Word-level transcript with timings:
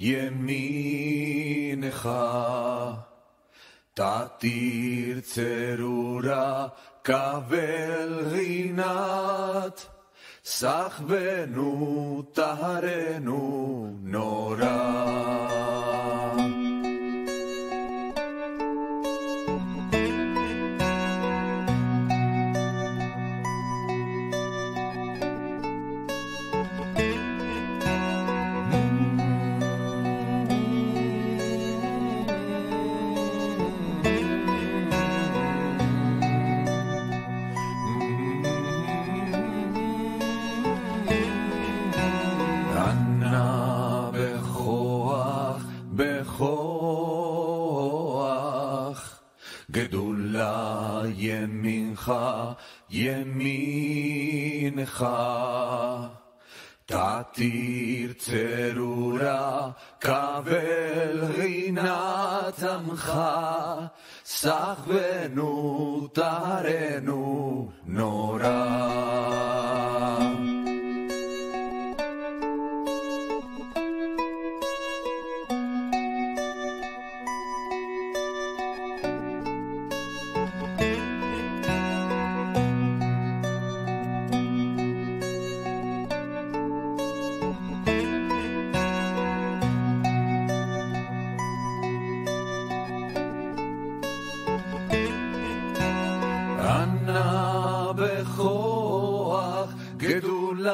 ימינך. 0.00 2.08
תתיר 3.94 5.20
צרורה, 5.20 6.68
קבל 7.02 8.20
רינת, 8.32 9.86
סחבנו, 10.44 12.22
טהרנו, 12.32 13.90
נורא. 14.02 15.49
ימינך, 52.10 52.12
ימינך. 52.90 55.06
תתיר 56.86 58.12
צרורה, 58.18 59.70
קבל 59.98 61.24
רינת 61.36 62.62
עמך, 62.62 63.12
סחבנו, 64.24 66.08
טהרנו, 66.12 67.68
נורא. 67.86 69.89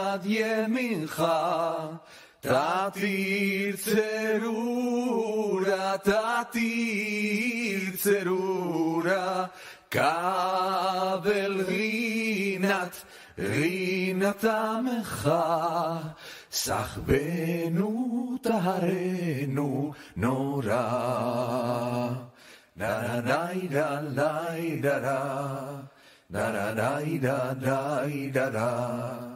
גדולת 0.06 0.20
ימינך, 0.24 1.24
תתיר 2.40 3.76
צרורה, 3.76 5.14
תתיר 6.02 7.80
צרורה, 7.96 9.44
כבל 9.90 11.64
רינת, 11.66 13.02
רינת 13.38 14.44
עמך, 14.44 15.30
סחבנו, 16.52 18.36
טהרנו, 18.42 19.92
נורא. 20.16 21.52
Da 22.74 23.22
da 23.26 23.52
da 23.70 24.00
da 24.16 24.40
da 24.80 25.00
da 26.32 26.50
da 26.50 26.74
da 26.74 27.54
da 27.54 28.10
da 28.32 28.50
da 28.50 29.35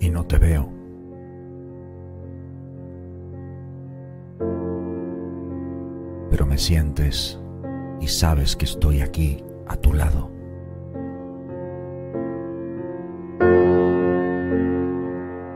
y 0.00 0.10
no 0.10 0.26
te 0.26 0.38
veo. 0.38 0.70
Pero 6.30 6.44
me 6.44 6.58
sientes 6.58 7.40
y 8.00 8.08
sabes 8.08 8.56
que 8.56 8.66
estoy 8.66 9.00
aquí 9.00 9.42
a 9.66 9.76
tu 9.76 9.92
lado. 9.94 10.30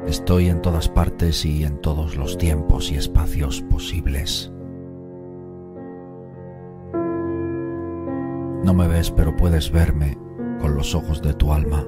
Estoy 0.07 0.49
en 0.49 0.63
todas 0.63 0.89
partes 0.89 1.45
y 1.45 1.65
en 1.65 1.81
todos 1.81 2.17
los 2.17 2.39
tiempos 2.39 2.91
y 2.91 2.97
espacios 2.97 3.63
posibles. 3.63 4.51
No 8.65 8.75
me 8.75 8.89
ves, 8.89 9.11
pero 9.11 9.37
puedes 9.37 9.71
verme 9.71 10.19
con 10.61 10.75
los 10.75 10.95
ojos 10.95 11.23
de 11.23 11.35
tu 11.35 11.53
alma. 11.53 11.87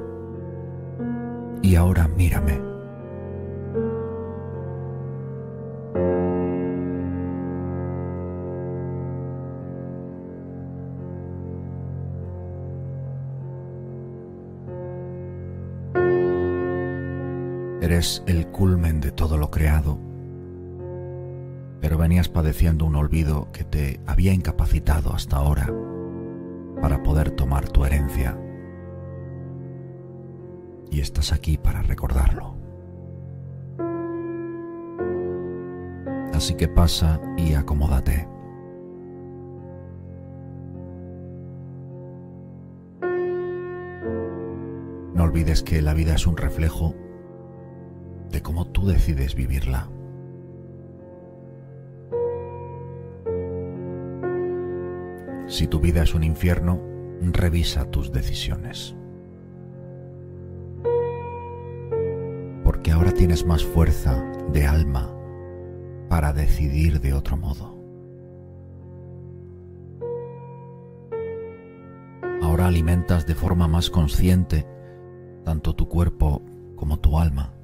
Y 1.63 1.77
ahora 1.77 2.09
mírame. 2.09 2.73
Eres 17.81 18.23
el 18.27 18.47
culmen 18.49 19.01
de 19.01 19.13
todo 19.13 19.37
lo 19.37 19.51
creado, 19.51 19.99
pero 21.81 21.99
venías 21.99 22.29
padeciendo 22.29 22.85
un 22.87 22.97
olvido 22.97 23.49
que 23.53 23.65
te 23.65 24.01
había 24.07 24.33
incapacitado 24.33 25.13
hasta 25.13 25.37
ahora 25.37 25.73
para 26.81 27.03
poder 27.03 27.31
tomar 27.31 27.69
tu 27.69 27.85
herencia. 27.85 28.42
Y 30.93 31.01
estás 31.01 31.33
aquí 31.33 31.57
para 31.57 31.81
recordarlo. 31.81 32.55
Así 36.35 36.55
que 36.55 36.69
pasa 36.69 37.19
y 37.39 37.55
acomódate. 37.55 38.29
No 45.15 45.23
olvides 45.25 45.63
que 45.63 45.81
la 45.81 45.95
vida 45.95 46.15
es 46.15 46.27
un 46.27 46.37
reflejo 46.37 46.95
de 48.31 48.43
cómo 48.43 48.67
tú 48.67 48.87
decides 48.87 49.35
vivirla. 49.35 49.89
Si 55.47 55.67
tu 55.69 55.81
vida 55.81 56.03
es 56.03 56.15
un 56.15 56.23
infierno, 56.23 56.79
revisa 57.23 57.91
tus 57.91 58.13
decisiones. 58.13 58.95
Porque 62.83 62.91
ahora 62.91 63.13
tienes 63.13 63.47
más 63.47 63.65
fuerza 63.65 64.21
de 64.53 64.67
alma 64.67 65.09
para 66.09 66.33
decidir 66.33 67.01
de 67.01 67.15
otro 67.15 67.37
modo. 67.37 67.79
Ahora 72.43 72.67
alimentas 72.67 73.25
de 73.25 73.37
forma 73.37 73.69
más 73.69 73.89
consciente 73.89 74.67
tanto 75.45 75.77
tu 75.77 75.89
cuerpo 75.89 76.43
como 76.75 76.99
tu 76.99 77.21
alma. 77.21 77.55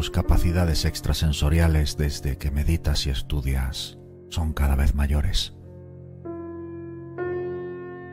Tus 0.00 0.10
capacidades 0.10 0.86
extrasensoriales 0.86 1.98
desde 1.98 2.38
que 2.38 2.50
meditas 2.50 3.06
y 3.06 3.10
estudias 3.10 3.98
son 4.30 4.54
cada 4.54 4.74
vez 4.74 4.94
mayores. 4.94 5.52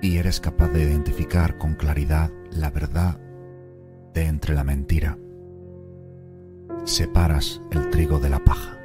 Y 0.01 0.17
eres 0.17 0.41
capaz 0.41 0.67
de 0.67 0.83
identificar 0.83 1.57
con 1.57 1.75
claridad 1.75 2.29
la 2.51 2.71
verdad 2.71 3.21
de 4.13 4.25
entre 4.25 4.53
la 4.53 4.65
mentira. 4.65 5.17
Separas 6.83 7.61
el 7.71 7.89
trigo 7.89 8.19
de 8.19 8.31
la 8.31 8.43
paja. 8.43 8.77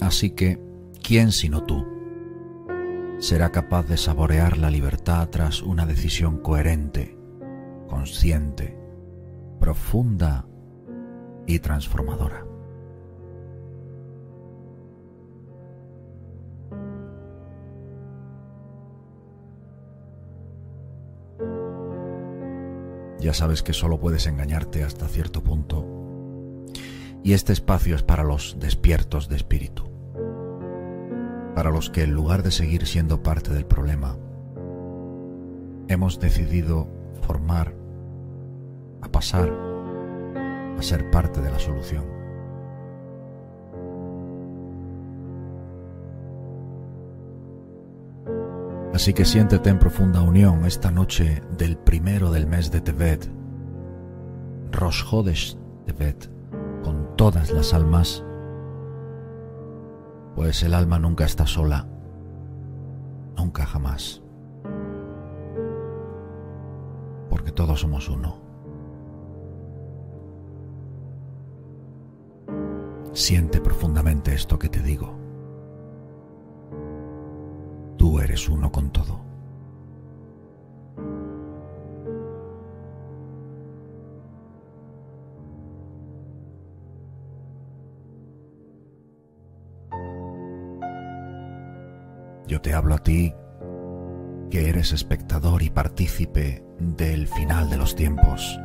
Así 0.00 0.30
que, 0.30 0.58
¿quién 1.04 1.30
sino 1.30 1.62
tú 1.62 1.86
será 3.20 3.52
capaz 3.52 3.84
de 3.84 3.96
saborear 3.96 4.58
la 4.58 4.70
libertad 4.70 5.28
tras 5.28 5.62
una 5.62 5.86
decisión 5.86 6.38
coherente 6.38 7.21
consciente, 7.92 8.74
profunda 9.60 10.46
y 11.46 11.58
transformadora. 11.58 12.46
Ya 23.20 23.34
sabes 23.34 23.62
que 23.62 23.74
solo 23.74 24.00
puedes 24.00 24.26
engañarte 24.26 24.84
hasta 24.84 25.06
cierto 25.06 25.42
punto. 25.42 25.86
Y 27.22 27.34
este 27.34 27.52
espacio 27.52 27.94
es 27.94 28.02
para 28.02 28.24
los 28.24 28.56
despiertos 28.58 29.28
de 29.28 29.36
espíritu. 29.36 29.84
Para 31.54 31.70
los 31.70 31.90
que 31.90 32.04
en 32.04 32.14
lugar 32.14 32.42
de 32.42 32.52
seguir 32.52 32.86
siendo 32.86 33.22
parte 33.22 33.52
del 33.52 33.66
problema, 33.66 34.16
hemos 35.88 36.18
decidido 36.18 36.88
formar 37.20 37.81
pasar 39.22 39.52
a 40.76 40.82
ser 40.82 41.08
parte 41.12 41.40
de 41.40 41.48
la 41.48 41.58
solución. 41.60 42.04
Así 48.92 49.14
que 49.14 49.24
siéntete 49.24 49.70
en 49.70 49.78
profunda 49.78 50.22
unión 50.22 50.64
esta 50.64 50.90
noche 50.90 51.40
del 51.56 51.76
primero 51.76 52.32
del 52.32 52.48
mes 52.48 52.72
de 52.72 52.80
Tevet, 52.80 53.30
Rosh 54.72 55.04
Hodesh 55.08 55.56
Tevet, 55.86 56.28
con 56.82 57.16
todas 57.16 57.52
las 57.52 57.72
almas, 57.74 58.24
pues 60.34 60.64
el 60.64 60.74
alma 60.74 60.98
nunca 60.98 61.26
está 61.26 61.46
sola, 61.46 61.86
nunca 63.36 63.66
jamás, 63.66 64.20
porque 67.30 67.52
todos 67.52 67.80
somos 67.82 68.08
uno. 68.08 68.51
Siente 73.12 73.60
profundamente 73.60 74.34
esto 74.34 74.58
que 74.58 74.70
te 74.70 74.80
digo. 74.80 75.14
Tú 77.98 78.18
eres 78.18 78.48
uno 78.48 78.72
con 78.72 78.90
todo. 78.90 79.20
Yo 92.46 92.60
te 92.60 92.72
hablo 92.74 92.94
a 92.94 92.98
ti 92.98 93.34
que 94.50 94.68
eres 94.68 94.92
espectador 94.92 95.62
y 95.62 95.70
partícipe 95.70 96.64
del 96.78 97.28
final 97.28 97.70
de 97.70 97.76
los 97.76 97.94
tiempos 97.94 98.58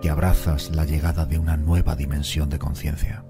que 0.00 0.10
abrazas 0.10 0.74
la 0.74 0.84
llegada 0.84 1.24
de 1.24 1.38
una 1.38 1.56
nueva 1.56 1.96
dimensión 1.96 2.50
de 2.50 2.58
conciencia. 2.58 3.24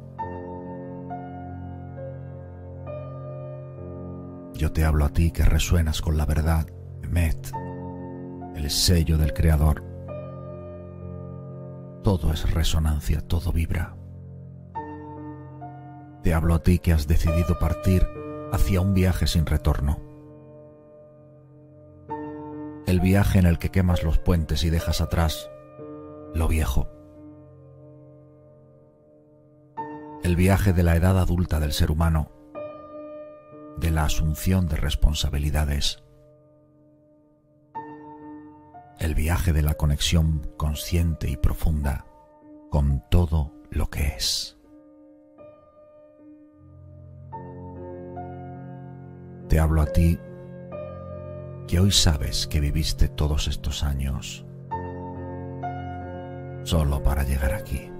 Yo 4.54 4.72
te 4.72 4.84
hablo 4.84 5.04
a 5.04 5.10
ti 5.10 5.30
que 5.30 5.44
resuenas 5.44 6.00
con 6.00 6.16
la 6.16 6.24
verdad, 6.24 6.66
Met, 7.02 7.50
el 8.54 8.70
sello 8.70 9.18
del 9.18 9.32
Creador. 9.34 9.84
Todo 12.02 12.32
es 12.32 12.50
resonancia, 12.50 13.20
todo 13.20 13.52
vibra. 13.52 13.96
Te 16.22 16.34
hablo 16.34 16.54
a 16.54 16.62
ti 16.62 16.78
que 16.78 16.92
has 16.92 17.06
decidido 17.06 17.58
partir 17.58 18.06
hacia 18.52 18.80
un 18.80 18.94
viaje 18.94 19.26
sin 19.26 19.46
retorno. 19.46 20.00
El 22.86 23.00
viaje 23.00 23.38
en 23.38 23.46
el 23.46 23.58
que 23.58 23.70
quemas 23.70 24.02
los 24.02 24.18
puentes 24.18 24.64
y 24.64 24.70
dejas 24.70 25.00
atrás 25.00 25.50
lo 26.36 26.48
viejo. 26.48 26.88
El 30.22 30.36
viaje 30.36 30.72
de 30.72 30.82
la 30.82 30.96
edad 30.96 31.18
adulta 31.18 31.60
del 31.60 31.72
ser 31.72 31.90
humano, 31.90 32.30
de 33.78 33.90
la 33.90 34.04
asunción 34.04 34.66
de 34.66 34.76
responsabilidades, 34.76 36.02
el 38.98 39.14
viaje 39.14 39.52
de 39.52 39.62
la 39.62 39.74
conexión 39.74 40.50
consciente 40.56 41.30
y 41.30 41.36
profunda 41.36 42.06
con 42.70 43.02
todo 43.10 43.52
lo 43.70 43.88
que 43.88 44.08
es. 44.08 44.58
Te 49.48 49.60
hablo 49.60 49.80
a 49.80 49.86
ti 49.86 50.18
que 51.68 51.78
hoy 51.78 51.92
sabes 51.92 52.46
que 52.46 52.60
viviste 52.60 53.08
todos 53.08 53.48
estos 53.48 53.84
años 53.84 54.45
solo 56.66 57.00
para 57.00 57.22
llegar 57.22 57.54
aquí. 57.54 57.95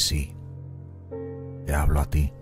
Sí, 0.00 0.34
te 1.66 1.74
hablo 1.74 2.00
a 2.00 2.06
ti, 2.06 2.32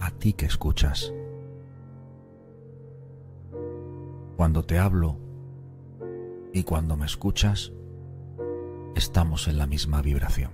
a 0.00 0.10
ti 0.10 0.32
que 0.32 0.46
escuchas. 0.46 1.12
Cuando 4.36 4.64
te 4.64 4.78
hablo 4.78 5.16
y 6.52 6.64
cuando 6.64 6.96
me 6.96 7.06
escuchas, 7.06 7.72
estamos 8.94 9.48
en 9.48 9.58
la 9.58 9.66
misma 9.66 10.02
vibración. 10.02 10.50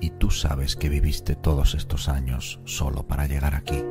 Y 0.00 0.10
tú 0.10 0.30
sabes 0.30 0.76
que 0.76 0.90
viviste 0.90 1.34
todos 1.34 1.74
estos 1.74 2.08
años 2.08 2.60
solo 2.64 3.06
para 3.06 3.26
llegar 3.26 3.54
aquí. 3.54 3.82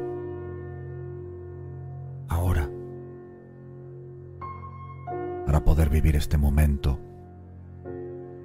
Poder 5.74 5.90
vivir 5.90 6.16
este 6.16 6.38
momento 6.38 7.00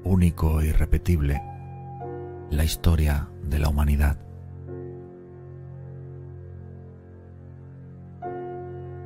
único 0.03 0.63
e 0.63 0.69
irrepetible, 0.69 1.43
la 2.49 2.65
historia 2.65 3.29
de 3.43 3.59
la 3.59 3.69
humanidad. 3.69 4.19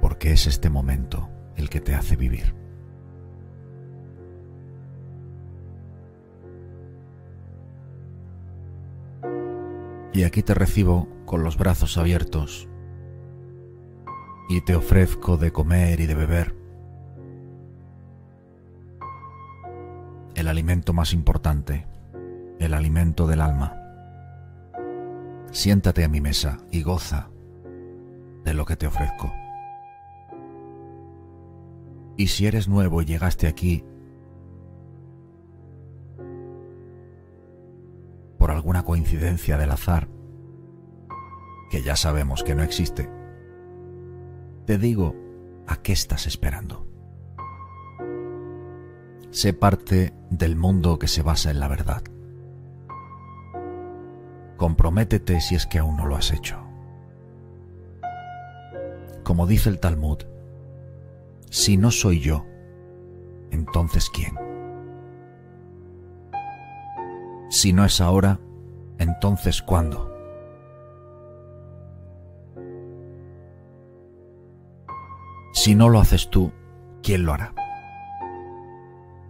Porque 0.01 0.31
es 0.31 0.47
este 0.47 0.71
momento 0.71 1.31
el 1.57 1.69
que 1.69 1.81
te 1.81 1.97
hace 1.97 2.15
vivir. 2.15 2.55
Y 10.13 10.23
aquí 10.23 10.45
te 10.45 10.55
recibo 10.55 11.09
con 11.25 11.43
los 11.43 11.59
brazos 11.59 11.99
abiertos 11.99 12.69
y 14.49 14.61
te 14.61 14.77
ofrezco 14.77 15.39
de 15.39 15.51
comer 15.51 15.99
y 15.99 16.07
de 16.07 16.15
beber 16.15 16.62
el 20.43 20.49
alimento 20.49 20.93
más 20.93 21.13
importante, 21.13 21.87
el 22.59 22.75
alimento 22.75 23.29
del 23.29 23.41
alma. 23.41 23.77
Siéntate 25.53 26.03
a 26.03 26.09
mi 26.09 26.21
mesa 26.21 26.59
y 26.73 26.83
goza 26.83 27.31
de 28.43 28.53
lo 28.53 28.65
que 28.65 28.75
te 28.75 28.89
ofrezco. 28.89 29.33
Y 32.17 32.27
si 32.27 32.47
eres 32.47 32.67
nuevo 32.67 33.01
y 33.01 33.05
llegaste 33.05 33.47
aquí 33.47 33.85
por 38.37 38.51
alguna 38.51 38.83
coincidencia 38.83 39.57
del 39.57 39.71
azar, 39.71 40.09
que 41.71 41.85
ya 41.85 41.95
sabemos 41.95 42.43
que 42.43 42.57
no 42.57 42.65
existe, 42.65 43.09
te 44.67 44.77
digo, 44.77 45.15
¿a 45.69 45.77
qué 45.83 45.93
estás 45.93 46.27
esperando? 46.27 46.92
Sé 49.33 49.55
parte 49.55 50.13
del 50.29 50.57
mundo 50.57 50.99
que 50.99 51.09
se 51.09 51.23
basa 51.23 51.51
en 51.51 51.59
la 51.59 51.67
verdad. 51.67 52.03
Comprométete 54.59 55.41
si 55.41 55.55
es 55.55 55.67
que 55.67 55.79
aún 55.79 55.97
no 55.97 56.07
lo 56.07 56.17
has 56.17 56.33
hecho. 56.33 56.63
Como 59.25 59.47
dice 59.47 59.71
el 59.71 59.81
Talmud, 59.81 60.19
si 61.49 61.79
no 61.79 61.91
soy 61.91 62.21
yo, 62.21 62.45
entonces 63.51 64.11
¿quién? 64.11 64.35
Si 67.49 67.73
no 67.73 67.87
es 67.87 68.01
ahora, 68.03 68.39
entonces 68.99 69.63
¿cuándo? 69.63 70.13
Si 75.55 75.75
no 75.75 75.89
lo 75.89 76.01
haces 76.01 76.29
tú, 76.29 76.53
¿quién 77.03 77.25
lo 77.25 77.33
hará? 77.33 77.55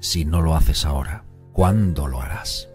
Si 0.03 0.25
no 0.25 0.43
lo 0.43 0.57
haces 0.57 0.85
ahora, 0.85 1.25
¿cuándo 1.53 2.09
lo 2.09 2.21
harás? 2.21 2.69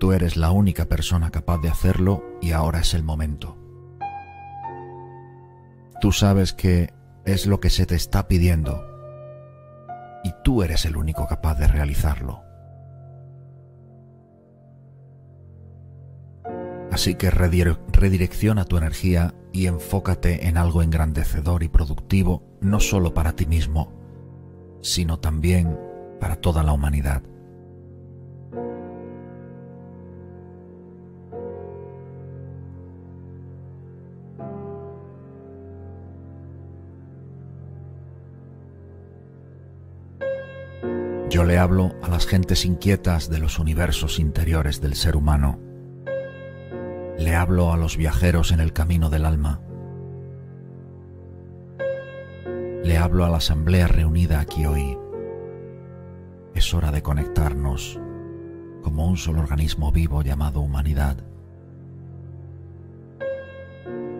Tú 0.00 0.12
eres 0.12 0.38
la 0.38 0.50
única 0.50 0.86
persona 0.86 1.30
capaz 1.30 1.58
de 1.58 1.68
hacerlo 1.68 2.24
y 2.40 2.52
ahora 2.52 2.80
es 2.80 2.94
el 2.94 3.02
momento. 3.02 3.58
Tú 6.00 6.10
sabes 6.10 6.54
que 6.54 6.94
es 7.26 7.46
lo 7.46 7.60
que 7.60 7.68
se 7.68 7.84
te 7.84 7.94
está 7.96 8.28
pidiendo 8.28 8.82
y 10.24 10.32
tú 10.42 10.62
eres 10.62 10.86
el 10.86 10.96
único 10.96 11.26
capaz 11.26 11.56
de 11.56 11.66
realizarlo. 11.66 12.42
Así 16.90 17.14
que 17.16 17.30
redirecciona 17.30 18.64
tu 18.64 18.78
energía 18.78 19.34
y 19.52 19.66
enfócate 19.66 20.48
en 20.48 20.56
algo 20.56 20.80
engrandecedor 20.80 21.62
y 21.62 21.68
productivo, 21.68 22.42
no 22.62 22.80
solo 22.80 23.12
para 23.12 23.32
ti 23.32 23.44
mismo, 23.44 24.03
sino 24.84 25.18
también 25.18 25.80
para 26.20 26.36
toda 26.36 26.62
la 26.62 26.74
humanidad. 26.74 27.22
Yo 41.30 41.44
le 41.44 41.56
hablo 41.56 41.94
a 42.02 42.10
las 42.10 42.26
gentes 42.26 42.66
inquietas 42.66 43.30
de 43.30 43.38
los 43.38 43.58
universos 43.58 44.18
interiores 44.20 44.82
del 44.82 44.94
ser 44.94 45.16
humano. 45.16 45.58
Le 47.18 47.34
hablo 47.34 47.72
a 47.72 47.78
los 47.78 47.96
viajeros 47.96 48.52
en 48.52 48.60
el 48.60 48.74
camino 48.74 49.08
del 49.08 49.24
alma 49.24 49.60
Le 52.84 52.98
hablo 52.98 53.24
a 53.24 53.30
la 53.30 53.38
asamblea 53.38 53.88
reunida 53.88 54.40
aquí 54.40 54.66
hoy. 54.66 54.98
Es 56.54 56.74
hora 56.74 56.92
de 56.92 57.02
conectarnos 57.02 57.98
como 58.82 59.08
un 59.08 59.16
solo 59.16 59.40
organismo 59.40 59.90
vivo 59.90 60.20
llamado 60.20 60.60
humanidad. 60.60 61.16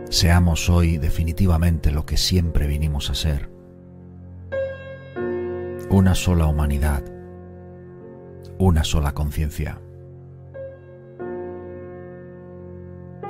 Seamos 0.08 0.70
hoy 0.70 0.96
definitivamente 0.96 1.90
lo 1.90 2.06
que 2.06 2.16
siempre 2.16 2.66
vinimos 2.66 3.10
a 3.10 3.14
ser. 3.14 3.50
Una 5.90 6.14
sola 6.14 6.46
humanidad, 6.46 7.04
una 8.58 8.82
sola 8.82 9.12
conciencia. 9.12 9.78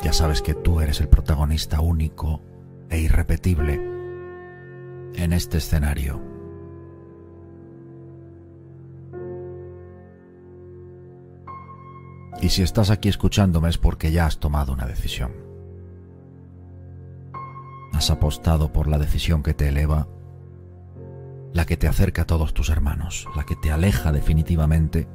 Ya 0.01 0.13
sabes 0.13 0.43
que 0.43 0.55
tú 0.55 0.81
eres 0.81 1.01
el 1.01 1.09
protagonista 1.09 1.81
único 1.81 2.41
e 2.89 3.01
irrepetible 3.01 3.94
en 5.15 5.33
este 5.33 5.59
escenario. 5.59 6.21
Y 12.41 12.51
si 12.51 12.63
estás 12.63 12.91
aquí 12.91 13.09
escuchándome 13.09 13.71
es 13.71 13.79
porque 13.79 14.13
ya 14.13 14.27
has 14.27 14.39
tomado 14.39 14.73
una 14.73 14.87
decisión. 14.87 15.33
Has 17.93 18.11
apostado 18.11 18.73
por 18.73 18.89
la 18.89 18.99
decisión 18.99 19.43
que 19.43 19.55
te 19.55 19.69
eleva, 19.69 20.09
la 21.53 21.65
que 21.65 21.77
te 21.77 21.87
acerca 21.87 22.23
a 22.23 22.27
todos 22.27 22.53
tus 22.53 22.69
hermanos, 22.69 23.27
la 23.37 23.45
que 23.45 23.57
te 23.57 23.71
aleja 23.71 24.13
definitivamente 24.13 25.09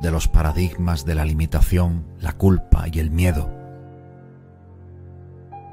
de 0.00 0.10
los 0.10 0.28
paradigmas 0.28 1.04
de 1.04 1.14
la 1.14 1.24
limitación, 1.24 2.06
la 2.20 2.34
culpa 2.34 2.86
y 2.90 3.00
el 3.00 3.10
miedo. 3.10 3.53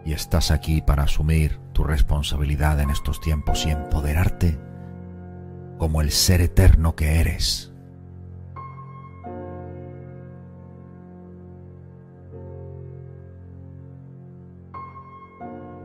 Y 0.05 0.13
estás 0.13 0.51
aquí 0.51 0.81
para 0.81 1.03
asumir 1.03 1.60
tu 1.74 1.84
responsabilidad 1.84 2.79
en 2.79 2.89
estos 2.89 3.22
tiempos 3.22 3.65
y 3.65 3.72
empoderarte 3.72 4.60
como 5.77 6.01
el 6.01 6.12
ser 6.12 6.41
eterno 6.41 6.96
que 6.96 7.20
eres. 7.20 7.72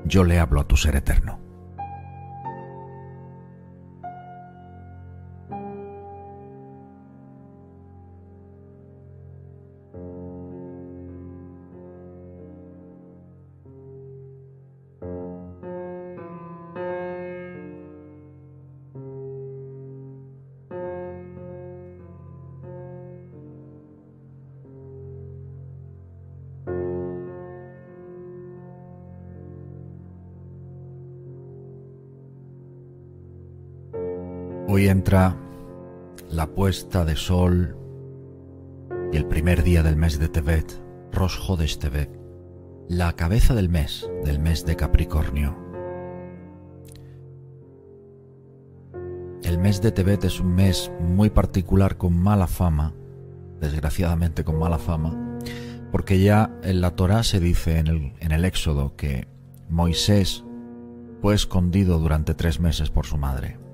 Yo 0.05 0.23
le 0.23 0.39
hablo 0.39 0.61
a 0.61 0.69
tu 0.69 0.77
ser 0.77 0.97
eterno. 0.97 1.46
Hoy 34.69 34.89
entra 34.89 35.37
la 36.29 36.49
puesta 36.49 37.05
de 37.05 37.15
sol 37.15 37.77
y 39.13 39.17
el 39.17 39.25
primer 39.27 39.63
día 39.63 39.85
del 39.85 39.95
mes 39.95 40.19
de 40.19 40.29
Tebet, 40.29 40.83
Rosh 41.13 41.39
Hodesh 41.47 41.79
Tebet, 41.79 42.11
la 42.89 43.13
cabeza 43.13 43.55
del 43.55 43.69
mes, 43.69 44.11
del 44.25 44.41
mes 44.41 44.67
de 44.67 44.75
Capricornio. 44.75 45.57
El 49.45 49.59
mes 49.59 49.81
de 49.81 49.93
Tebet 49.93 50.25
es 50.25 50.41
un 50.41 50.57
mes 50.57 50.91
muy 50.99 51.31
particular 51.31 51.97
con 51.97 52.21
mala 52.21 52.49
fama, 52.49 52.93
desgraciadamente 53.61 54.43
con 54.43 54.59
mala 54.59 54.79
fama, 54.79 55.39
porque 55.93 56.19
ya 56.19 56.59
en 56.65 56.81
la 56.81 56.97
Torá 56.97 57.23
se 57.23 57.39
dice 57.39 57.79
en 57.79 58.33
el 58.33 58.45
Éxodo 58.45 58.97
que 58.97 59.29
Moisés 59.69 60.45
fue 61.23 61.37
escondido 61.37 62.01
durante 62.01 62.35
tres 62.35 62.59
meses 62.59 62.91
por 62.91 63.07
su 63.07 63.17
madre. 63.17 63.65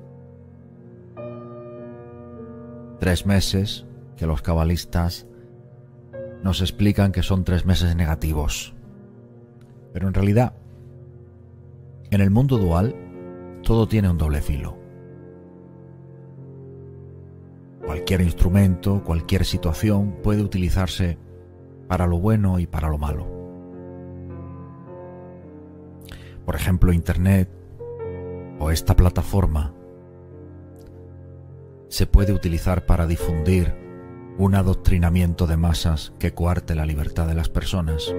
Tres 3.03 3.27
meses 3.27 3.85
que 4.17 4.29
los 4.29 4.43
cabalistas 4.43 5.27
nos 6.45 6.61
explican 6.61 7.11
que 7.11 7.25
son 7.25 7.43
tres 7.43 7.67
meses 7.67 7.97
negativos. 7.97 8.77
Pero 9.93 10.07
en 10.07 10.15
realidad, 10.15 10.55
en 12.13 12.21
el 12.21 12.31
mundo 12.31 12.59
dual, 12.59 12.95
todo 13.65 13.89
tiene 13.89 14.09
un 14.09 14.19
doble 14.19 14.41
filo. 14.41 14.79
Cualquier 17.85 18.21
instrumento, 18.21 19.03
cualquier 19.03 19.45
situación 19.47 20.19
puede 20.23 20.43
utilizarse 20.43 21.19
para 21.89 22.07
lo 22.07 22.21
bueno 22.21 22.61
y 22.61 22.69
para 22.69 22.89
lo 22.89 22.99
malo. 22.99 23.27
Por 26.45 26.55
ejemplo, 26.55 26.93
Internet 26.93 27.51
o 28.61 28.71
esta 28.71 28.95
plataforma 28.95 29.75
se 31.93 32.07
puede 32.07 32.33
utilizar 32.33 32.87
para 32.87 33.07
difundir 33.07 33.75
un 34.39 34.55
adoctrinamiento 34.55 35.47
de 35.47 35.59
masas 35.59 36.15
que 36.19 36.33
coarte 36.33 36.75
la 36.75 36.87
libertad 36.87 37.27
de 37.27 37.35
las 37.35 37.51
personas 37.51 38.15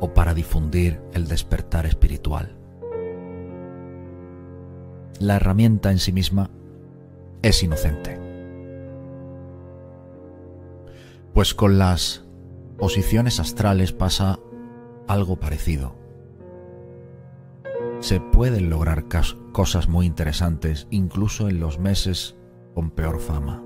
o 0.00 0.12
para 0.12 0.34
difundir 0.34 1.00
el 1.12 1.28
despertar 1.28 1.86
espiritual. 1.86 2.58
La 5.20 5.36
herramienta 5.36 5.92
en 5.92 6.00
sí 6.00 6.10
misma 6.10 6.50
es 7.42 7.62
inocente. 7.62 8.18
Pues 11.32 11.54
con 11.54 11.78
las 11.78 12.24
posiciones 12.76 13.38
astrales 13.38 13.92
pasa 13.92 14.40
algo 15.06 15.36
parecido 15.36 15.99
se 18.00 18.18
pueden 18.18 18.70
lograr 18.70 19.04
cosas 19.52 19.88
muy 19.88 20.06
interesantes 20.06 20.86
incluso 20.90 21.48
en 21.48 21.60
los 21.60 21.78
meses 21.78 22.36
con 22.74 22.90
peor 22.90 23.20
fama. 23.20 23.62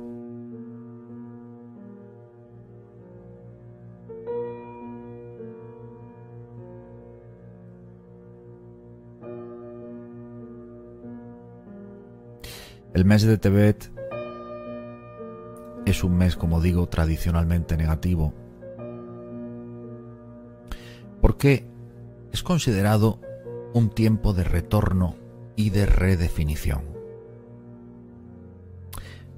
El 12.93 13.05
mes 13.05 13.23
de 13.23 13.39
Tebet 13.39 13.91
es 15.85 16.05
un 16.05 16.17
mes, 16.17 16.37
como 16.37 16.61
digo, 16.61 16.89
tradicionalmente 16.89 17.77
negativo, 17.77 18.33
porque 21.21 21.67
es 22.33 22.43
considerado 22.43 23.21
un 23.75 23.91
tiempo 23.91 24.33
de 24.33 24.45
retorno 24.45 25.17
y 25.57 25.71
de 25.71 25.85
redefinición. 25.85 26.83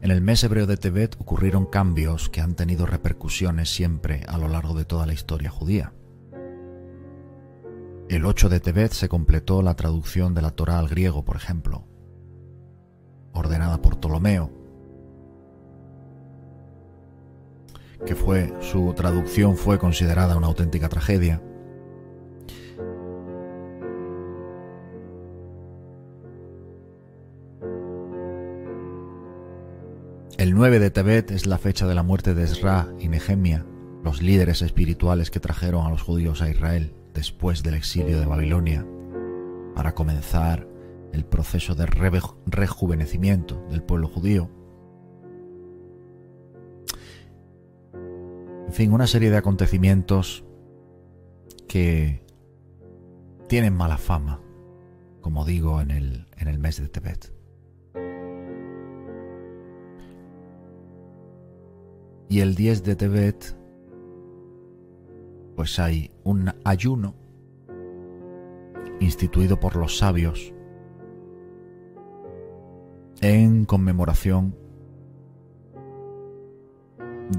En 0.03 0.11
el 0.11 0.21
mes 0.21 0.45
hebreo 0.45 0.67
de 0.67 0.77
Tebet 0.77 1.17
ocurrieron 1.19 1.65
cambios 1.65 2.29
que 2.29 2.43
han 2.43 2.55
tenido 2.55 2.85
repercusiones 2.85 3.71
siempre 3.71 4.25
a 4.29 4.37
lo 4.37 4.47
largo 4.47 4.75
de 4.75 4.85
toda 4.85 5.07
la 5.07 5.15
historia 5.15 5.49
judía. 5.51 5.95
El 8.11 8.27
8 8.27 8.51
de 8.51 8.61
Tebet 8.61 8.93
se 8.93 9.09
completó 9.09 9.63
la 9.63 9.75
traducción 9.75 10.35
de 10.35 10.43
la 10.43 10.51
Torá 10.51 10.79
al 10.79 10.89
griego, 10.89 11.25
por 11.25 11.37
ejemplo, 11.37 11.87
ordenada 13.33 13.81
por 13.81 13.97
Ptolomeo, 13.97 14.53
que 18.05 18.15
fue 18.15 18.55
su 18.61 18.93
traducción 18.95 19.57
fue 19.57 19.79
considerada 19.79 20.37
una 20.37 20.47
auténtica 20.47 20.91
tragedia. 20.91 21.43
9 30.69 30.81
de 30.81 30.91
Tebet 30.91 31.31
es 31.31 31.47
la 31.47 31.59
fecha 31.59 31.87
de 31.87 31.95
la 31.95 32.03
muerte 32.03 32.35
de 32.35 32.43
Esra 32.43 32.93
y 32.99 33.07
Nehemia, 33.07 33.65
los 34.03 34.21
líderes 34.21 34.63
espirituales 34.63 35.31
que 35.31 35.39
trajeron 35.39 35.87
a 35.87 35.91
los 35.91 36.03
judíos 36.03 36.43
a 36.43 36.51
Israel 36.51 36.93
después 37.15 37.63
del 37.63 37.75
exilio 37.75 38.19
de 38.19 38.27
Babilonia, 38.27 38.85
para 39.77 39.95
comenzar 39.95 40.67
el 41.13 41.25
proceso 41.25 41.77
de 41.77 41.87
rejuvenecimiento 41.87 43.65
del 43.71 43.85
pueblo 43.85 44.09
judío. 44.09 44.51
En 48.67 48.73
fin, 48.73 48.93
una 48.93 49.07
serie 49.07 49.31
de 49.31 49.37
acontecimientos 49.37 50.45
que 51.69 52.25
tienen 53.49 53.73
mala 53.73 53.99
fama, 53.99 54.41
como 55.21 55.45
digo, 55.45 55.81
en 55.81 55.93
el, 55.93 56.27
en 56.37 56.49
el 56.49 56.59
mes 56.59 56.83
de 56.83 56.89
Tebet. 56.89 57.36
Y 62.29 62.41
el 62.41 62.55
10 62.55 62.83
de 62.83 62.97
Tebet, 62.97 63.57
pues 65.55 65.79
hay 65.79 66.11
un 66.25 66.53
ayuno 66.65 67.15
instituido 69.01 69.61
por 69.61 69.77
los 69.77 69.99
sabios 69.99 70.53
en 73.21 73.65
conmemoración 73.65 74.57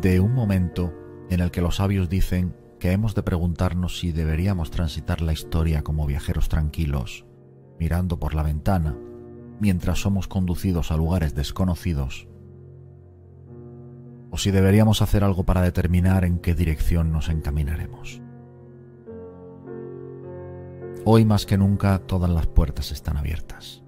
de 0.02 0.20
un 0.20 0.34
momento 0.34 0.94
en 1.30 1.42
el 1.42 1.52
que 1.52 1.62
los 1.62 1.78
sabios 1.78 2.10
dicen 2.10 2.56
que 2.80 2.92
hemos 2.92 3.16
de 3.16 3.24
preguntarnos 3.24 4.00
si 4.00 4.12
deberíamos 4.12 4.72
transitar 4.72 5.22
la 5.22 5.34
historia 5.34 5.82
como 5.82 6.06
viajeros 6.06 6.50
tranquilos, 6.50 7.26
mirando 7.80 8.20
por 8.20 8.34
la 8.36 8.44
ventana, 8.44 8.98
mientras 9.60 10.00
somos 10.00 10.28
conducidos 10.28 10.92
a 10.92 10.98
lugares 10.98 11.36
desconocidos 11.36 12.28
o 14.30 14.38
si 14.38 14.52
deberíamos 14.52 15.02
hacer 15.02 15.24
algo 15.24 15.44
para 15.44 15.62
determinar 15.62 16.26
en 16.26 16.40
qué 16.40 16.56
dirección 16.56 17.12
nos 17.12 17.30
encaminaremos. 17.30 18.22
Hoy 21.06 21.24
más 21.24 21.46
que 21.46 21.58
nunca 21.58 22.00
todas 22.00 22.30
las 22.30 22.48
puertas 22.48 22.92
están 22.92 23.18
abiertas. 23.18 23.82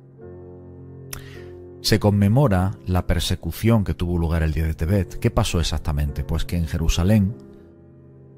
Se 1.81 1.99
conmemora 1.99 2.71
la 2.85 3.07
persecución 3.07 3.83
que 3.83 3.93
tuvo 3.93 4.17
lugar 4.17 4.43
el 4.43 4.53
día 4.53 4.65
de 4.65 4.73
Tebet. 4.73 5.19
¿Qué 5.19 5.31
pasó 5.31 5.59
exactamente? 5.59 6.23
Pues 6.23 6.45
que 6.45 6.57
en 6.57 6.67
Jerusalén, 6.67 7.35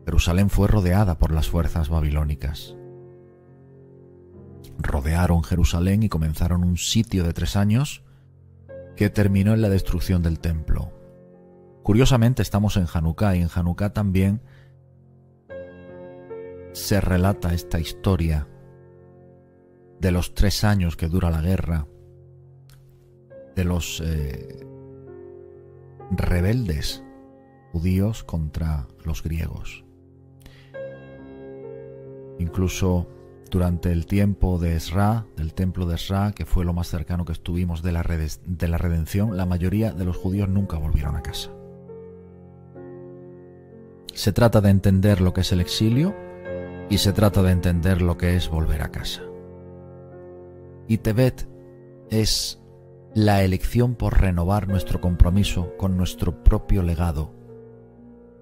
Jerusalén 0.05 0.49
fue 0.49 0.67
rodeada 0.67 1.17
por 1.17 1.31
las 1.31 1.47
fuerzas 1.49 1.89
babilónicas. 1.89 2.75
Rodearon 4.77 5.43
Jerusalén 5.43 6.03
y 6.03 6.09
comenzaron 6.09 6.63
un 6.63 6.77
sitio 6.77 7.23
de 7.23 7.33
tres 7.33 7.55
años 7.55 8.03
que 8.95 9.09
terminó 9.09 9.53
en 9.53 9.61
la 9.61 9.69
destrucción 9.69 10.21
del 10.21 10.39
templo, 10.39 10.91
Curiosamente 11.83 12.41
estamos 12.41 12.77
en 12.77 12.85
Hanukkah 12.91 13.35
y 13.35 13.41
en 13.41 13.49
Hanukkah 13.53 13.91
también 13.91 14.41
se 16.73 17.01
relata 17.01 17.53
esta 17.53 17.79
historia 17.79 18.47
de 19.99 20.11
los 20.11 20.33
tres 20.33 20.63
años 20.63 20.95
que 20.95 21.07
dura 21.07 21.29
la 21.29 21.41
guerra, 21.41 21.87
de 23.55 23.63
los 23.65 24.01
eh, 24.05 24.65
rebeldes 26.11 27.03
judíos 27.71 28.23
contra 28.23 28.87
los 29.03 29.23
griegos. 29.23 29.83
Incluso 32.39 33.07
durante 33.49 33.91
el 33.91 34.05
tiempo 34.05 34.57
de 34.57 34.75
Esra, 34.75 35.25
del 35.35 35.53
templo 35.53 35.85
de 35.85 35.95
Esra, 35.95 36.31
que 36.31 36.45
fue 36.45 36.63
lo 36.63 36.73
más 36.73 36.87
cercano 36.87 37.25
que 37.25 37.33
estuvimos 37.33 37.81
de 37.83 37.91
la, 37.91 38.01
de 38.01 38.67
la 38.67 38.77
redención, 38.77 39.35
la 39.35 39.45
mayoría 39.45 39.91
de 39.91 40.05
los 40.05 40.17
judíos 40.17 40.47
nunca 40.47 40.77
volvieron 40.77 41.15
a 41.15 41.21
casa. 41.21 41.51
Se 44.21 44.31
trata 44.31 44.61
de 44.61 44.69
entender 44.69 45.19
lo 45.19 45.33
que 45.33 45.41
es 45.41 45.51
el 45.51 45.61
exilio 45.61 46.15
y 46.91 46.99
se 46.99 47.11
trata 47.11 47.41
de 47.41 47.49
entender 47.49 48.03
lo 48.03 48.19
que 48.19 48.35
es 48.35 48.51
volver 48.51 48.83
a 48.83 48.91
casa. 48.91 49.23
Y 50.87 50.99
Tebet 50.99 51.49
es 52.11 52.61
la 53.15 53.43
elección 53.43 53.95
por 53.95 54.21
renovar 54.21 54.67
nuestro 54.67 55.01
compromiso 55.01 55.75
con 55.75 55.97
nuestro 55.97 56.43
propio 56.43 56.83
legado 56.83 57.33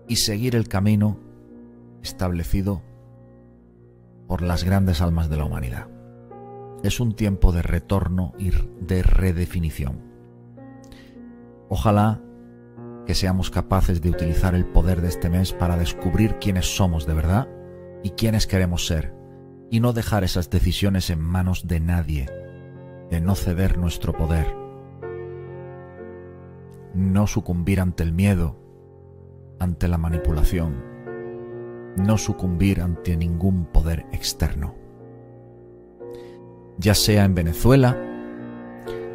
y 0.05 0.17
seguir 0.17 0.57
el 0.57 0.67
camino 0.67 1.17
establecido 2.03 2.81
por 4.27 4.41
las 4.41 4.65
grandes 4.65 4.99
almas 4.99 5.29
de 5.29 5.37
la 5.37 5.45
humanidad. 5.45 5.87
Es 6.83 6.99
un 6.99 7.15
tiempo 7.15 7.53
de 7.53 7.61
retorno 7.61 8.33
y 8.37 8.51
de 8.81 9.01
redefinición. 9.01 10.01
Ojalá 11.69 12.21
que 13.05 13.15
seamos 13.15 13.49
capaces 13.49 14.01
de 14.01 14.09
utilizar 14.09 14.55
el 14.55 14.65
poder 14.65 15.01
de 15.01 15.09
este 15.09 15.29
mes 15.29 15.53
para 15.53 15.77
descubrir 15.77 16.38
quiénes 16.39 16.75
somos 16.75 17.05
de 17.05 17.13
verdad 17.13 17.49
y 18.03 18.12
quiénes 18.12 18.47
queremos 18.47 18.85
ser, 18.88 19.13
y 19.69 19.79
no 19.79 19.93
dejar 19.93 20.23
esas 20.23 20.49
decisiones 20.49 21.09
en 21.09 21.19
manos 21.19 21.67
de 21.67 21.79
nadie, 21.79 22.27
de 23.09 23.21
no 23.21 23.35
ceder 23.35 23.77
nuestro 23.77 24.13
poder, 24.13 24.55
no 26.93 27.27
sucumbir 27.27 27.81
ante 27.81 28.03
el 28.03 28.13
miedo, 28.13 28.57
ante 29.59 29.88
la 29.88 29.97
manipulación, 29.97 30.83
no 31.97 32.17
sucumbir 32.17 32.81
ante 32.81 33.17
ningún 33.17 33.65
poder 33.65 34.05
externo. 34.12 34.75
Ya 36.77 36.93
sea 36.93 37.25
en 37.25 37.35
Venezuela, 37.35 37.97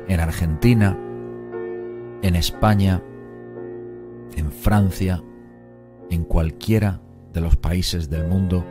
en 0.06 0.20
Argentina, 0.20 0.98
en 2.22 2.36
España, 2.36 3.02
en 4.36 4.52
Francia, 4.52 5.22
en 6.10 6.24
cualquiera 6.24 7.00
de 7.32 7.40
los 7.40 7.56
países 7.56 8.10
del 8.10 8.26
mundo 8.26 8.64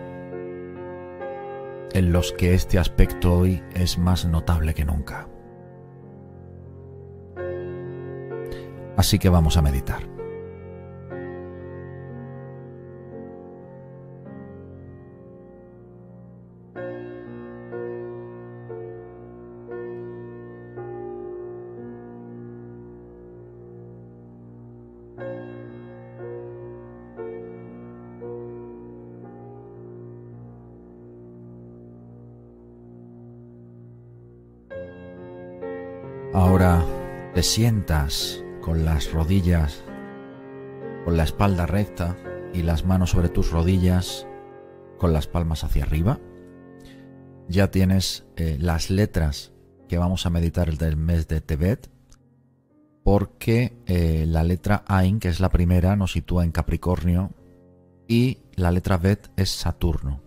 en 1.93 2.11
los 2.11 2.31
que 2.33 2.53
este 2.53 2.79
aspecto 2.79 3.33
hoy 3.33 3.61
es 3.73 3.97
más 3.97 4.25
notable 4.25 4.73
que 4.73 4.83
nunca. 4.83 5.27
Así 8.97 9.19
que 9.19 9.29
vamos 9.29 9.57
a 9.57 9.61
meditar. 9.61 10.12
Sientas 37.43 38.43
con 38.61 38.85
las 38.85 39.11
rodillas, 39.11 39.83
con 41.03 41.17
la 41.17 41.23
espalda 41.23 41.65
recta 41.65 42.15
y 42.53 42.63
las 42.63 42.85
manos 42.85 43.11
sobre 43.11 43.29
tus 43.29 43.51
rodillas, 43.51 44.25
con 44.97 45.11
las 45.11 45.27
palmas 45.27 45.63
hacia 45.63 45.83
arriba. 45.83 46.19
Ya 47.49 47.69
tienes 47.69 48.25
eh, 48.37 48.57
las 48.59 48.89
letras 48.89 49.51
que 49.89 49.97
vamos 49.97 50.25
a 50.25 50.29
meditar 50.29 50.69
el 50.69 50.77
del 50.77 50.95
mes 50.95 51.27
de 51.27 51.41
Tebet, 51.41 51.91
porque 53.03 53.77
eh, 53.85 54.25
la 54.27 54.43
letra 54.43 54.85
Ain, 54.87 55.19
que 55.19 55.27
es 55.27 55.41
la 55.41 55.49
primera, 55.49 55.97
nos 55.97 56.13
sitúa 56.13 56.45
en 56.45 56.51
Capricornio 56.51 57.31
y 58.07 58.39
la 58.55 58.71
letra 58.71 58.97
Bet 58.97 59.31
es 59.35 59.49
Saturno. 59.49 60.21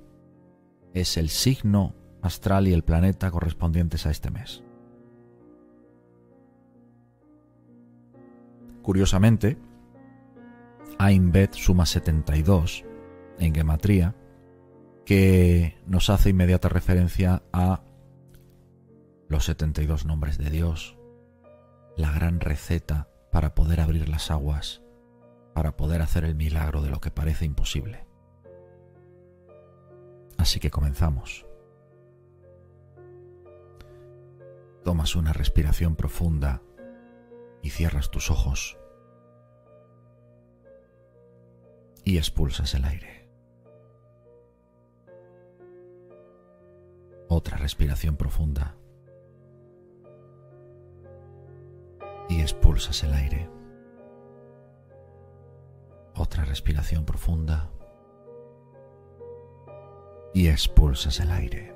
Es 0.93 1.17
el 1.17 1.31
signo 1.31 1.95
astral 2.21 2.69
y 2.69 2.75
el 2.75 2.85
planeta 2.85 3.31
correspondientes 3.31 4.05
a 4.05 4.11
este 4.11 4.31
mes. 4.31 4.66
Curiosamente, 8.87 9.59
Ainbet 11.01 11.55
suma 11.55 11.87
72 11.87 12.85
en 13.41 13.53
gematría, 13.53 14.15
que 15.05 15.77
nos 15.89 16.09
hace 16.09 16.31
inmediata 16.31 16.69
referencia 16.69 17.43
a 17.53 17.83
los 19.29 19.45
72 19.47 20.07
nombres 20.07 20.39
de 20.39 20.51
Dios, 20.51 20.97
la 21.97 22.13
gran 22.13 22.39
receta 22.39 23.09
para 23.33 23.57
poder 23.57 23.81
abrir 23.81 24.09
las 24.09 24.31
aguas, 24.31 24.83
para 25.53 25.77
poder 25.77 26.01
hacer 26.01 26.23
el 26.23 26.37
milagro 26.37 26.81
de 26.81 26.91
lo 26.91 27.01
que 27.01 27.11
parece 27.11 27.45
imposible. 27.45 28.07
Así 30.39 30.61
que 30.61 30.71
comenzamos. 30.71 31.45
Tomas 34.85 35.17
una 35.17 35.33
respiración 35.33 35.97
profunda 35.97 36.63
y 37.67 37.71
cierras 37.71 38.13
tus 38.13 38.31
ojos 38.31 38.79
y 42.05 42.17
expulsas 42.17 42.73
el 42.75 42.85
aire. 42.85 43.29
Otra 47.29 47.57
respiración 47.57 48.17
profunda 48.17 48.77
y 52.29 52.41
expulsas 52.41 53.03
el 53.03 53.13
aire. 53.13 53.51
Otra 56.15 56.45
respiración 56.45 57.05
profunda 57.05 57.69
y 60.35 60.47
expulsas 60.47 61.19
el 61.19 61.33
aire. 61.33 61.76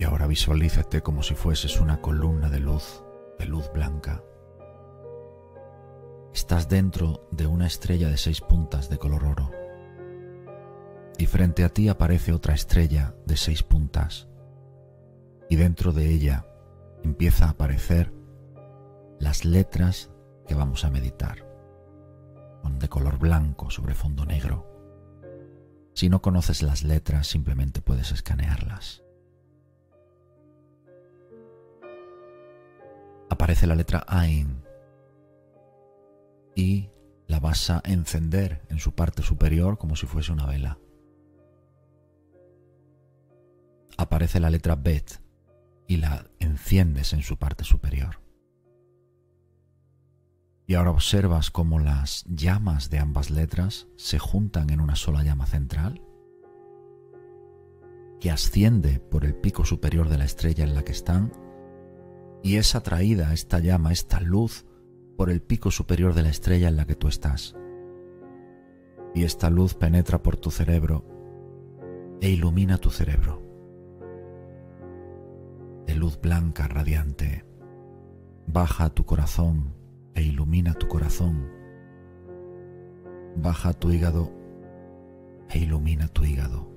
Y 0.00 0.04
ahora 0.04 0.26
visualízate 0.26 1.02
como 1.02 1.22
si 1.22 1.34
fueses 1.34 1.78
una 1.78 2.00
columna 2.00 2.48
de 2.48 2.58
luz, 2.58 3.04
de 3.38 3.44
luz 3.44 3.70
blanca. 3.70 4.24
Estás 6.32 6.70
dentro 6.70 7.28
de 7.30 7.46
una 7.46 7.66
estrella 7.66 8.08
de 8.08 8.16
seis 8.16 8.40
puntas 8.40 8.88
de 8.88 8.96
color 8.96 9.26
oro. 9.26 9.50
Y 11.18 11.26
frente 11.26 11.64
a 11.64 11.68
ti 11.68 11.90
aparece 11.90 12.32
otra 12.32 12.54
estrella 12.54 13.14
de 13.26 13.36
seis 13.36 13.62
puntas. 13.62 14.26
Y 15.50 15.56
dentro 15.56 15.92
de 15.92 16.08
ella 16.08 16.46
empieza 17.04 17.44
a 17.44 17.50
aparecer 17.50 18.10
las 19.18 19.44
letras 19.44 20.10
que 20.46 20.54
vamos 20.54 20.86
a 20.86 20.90
meditar, 20.90 21.46
de 22.64 22.88
color 22.88 23.18
blanco 23.18 23.68
sobre 23.68 23.94
fondo 23.94 24.24
negro. 24.24 24.66
Si 25.92 26.08
no 26.08 26.22
conoces 26.22 26.62
las 26.62 26.84
letras, 26.84 27.26
simplemente 27.26 27.82
puedes 27.82 28.12
escanearlas. 28.12 29.02
Aparece 33.50 33.66
la 33.66 33.74
letra 33.74 34.04
Ain 34.06 34.62
y 36.54 36.88
la 37.26 37.40
vas 37.40 37.68
a 37.68 37.82
encender 37.84 38.62
en 38.68 38.78
su 38.78 38.94
parte 38.94 39.24
superior 39.24 39.76
como 39.76 39.96
si 39.96 40.06
fuese 40.06 40.30
una 40.30 40.46
vela. 40.46 40.78
Aparece 43.96 44.38
la 44.38 44.50
letra 44.50 44.76
Bet 44.76 45.20
y 45.88 45.96
la 45.96 46.30
enciendes 46.38 47.12
en 47.12 47.22
su 47.22 47.38
parte 47.38 47.64
superior. 47.64 48.20
Y 50.68 50.74
ahora 50.74 50.92
observas 50.92 51.50
cómo 51.50 51.80
las 51.80 52.24
llamas 52.28 52.88
de 52.88 53.00
ambas 53.00 53.30
letras 53.30 53.88
se 53.96 54.20
juntan 54.20 54.70
en 54.70 54.80
una 54.80 54.94
sola 54.94 55.24
llama 55.24 55.46
central 55.46 56.00
que 58.20 58.30
asciende 58.30 59.00
por 59.00 59.24
el 59.24 59.34
pico 59.34 59.64
superior 59.64 60.08
de 60.08 60.18
la 60.18 60.24
estrella 60.24 60.62
en 60.62 60.76
la 60.76 60.84
que 60.84 60.92
están 60.92 61.32
y 62.42 62.56
es 62.56 62.74
atraída 62.74 63.32
esta 63.32 63.58
llama, 63.58 63.92
esta 63.92 64.20
luz, 64.20 64.66
por 65.16 65.30
el 65.30 65.42
pico 65.42 65.70
superior 65.70 66.14
de 66.14 66.22
la 66.22 66.30
estrella 66.30 66.68
en 66.68 66.76
la 66.76 66.86
que 66.86 66.94
tú 66.94 67.08
estás. 67.08 67.54
Y 69.14 69.24
esta 69.24 69.50
luz 69.50 69.74
penetra 69.74 70.22
por 70.22 70.36
tu 70.36 70.50
cerebro 70.50 71.04
e 72.20 72.30
ilumina 72.30 72.78
tu 72.78 72.90
cerebro. 72.90 73.42
De 75.86 75.94
luz 75.94 76.20
blanca 76.20 76.68
radiante, 76.68 77.44
baja 78.46 78.84
a 78.84 78.90
tu 78.90 79.04
corazón 79.04 79.74
e 80.14 80.22
ilumina 80.22 80.74
tu 80.74 80.88
corazón. 80.88 81.50
baja 83.36 83.70
a 83.70 83.72
tu 83.72 83.90
hígado 83.90 84.32
e 85.50 85.58
ilumina 85.58 86.08
tu 86.08 86.24
hígado. 86.24 86.68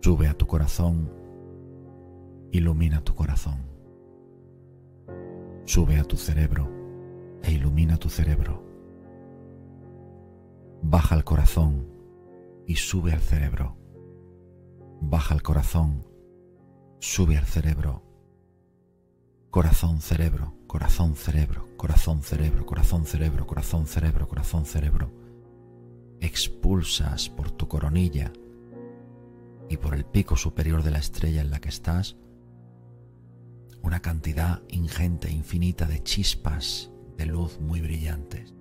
Sube 0.00 0.28
a 0.28 0.34
tu 0.34 0.46
corazón, 0.46 1.10
ilumina 2.52 3.02
tu 3.02 3.14
corazón. 3.14 3.58
Sube 5.64 5.98
a 5.98 6.04
tu 6.04 6.16
cerebro 6.16 6.70
e 7.42 7.52
ilumina 7.52 7.96
tu 7.96 8.08
cerebro. 8.08 8.64
Baja 10.82 11.14
al 11.14 11.24
corazón 11.24 11.88
y 12.66 12.76
sube 12.76 13.12
al 13.12 13.20
cerebro. 13.20 13.76
Baja 15.00 15.34
al 15.34 15.42
corazón, 15.42 16.06
sube 17.00 17.36
al 17.36 17.46
cerebro. 17.46 18.02
Corazón, 19.50 20.00
cerebro, 20.00 20.54
corazón, 20.66 21.16
cerebro, 21.16 21.68
corazón, 21.76 22.22
cerebro, 22.22 22.66
corazón, 22.66 23.04
cerebro, 23.04 23.46
corazón, 23.46 23.86
cerebro, 23.86 24.28
corazón, 24.28 24.66
cerebro. 24.66 25.10
Expulsas 26.20 27.28
por 27.28 27.50
tu 27.50 27.68
coronilla 27.68 28.32
y 29.68 29.76
por 29.76 29.94
el 29.94 30.04
pico 30.04 30.36
superior 30.36 30.82
de 30.82 30.90
la 30.90 30.98
estrella 30.98 31.40
en 31.40 31.50
la 31.50 31.60
que 31.60 31.68
estás 31.68 32.16
una 33.86 34.02
cantidad 34.02 34.62
ingente, 34.68 35.30
infinita 35.30 35.86
de 35.86 36.02
chispas 36.02 36.90
de 37.16 37.24
luz 37.24 37.60
muy 37.60 37.80
brillantes. 37.80 38.52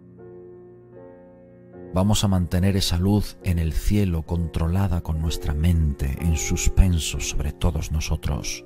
Vamos 1.95 2.23
a 2.23 2.27
mantener 2.27 2.77
esa 2.77 2.99
luz 2.99 3.37
en 3.43 3.57
el 3.57 3.73
cielo 3.73 4.21
controlada 4.21 5.01
con 5.01 5.19
nuestra 5.19 5.55
mente 5.55 6.15
en 6.21 6.37
suspenso 6.37 7.19
sobre 7.19 7.53
todos 7.53 7.91
nosotros 7.91 8.65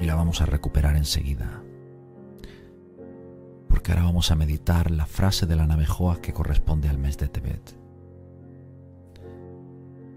y 0.00 0.06
la 0.06 0.14
vamos 0.14 0.40
a 0.40 0.46
recuperar 0.46 0.96
enseguida. 0.96 1.62
Porque 3.68 3.92
ahora 3.92 4.04
vamos 4.04 4.30
a 4.30 4.36
meditar 4.36 4.90
la 4.90 5.04
frase 5.04 5.44
de 5.44 5.56
la 5.56 5.66
Navejoa 5.66 6.22
que 6.22 6.32
corresponde 6.32 6.88
al 6.88 6.96
mes 6.96 7.18
de 7.18 7.28
Tebet. 7.28 7.78